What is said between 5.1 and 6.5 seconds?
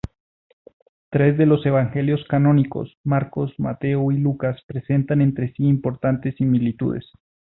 entre sí importantes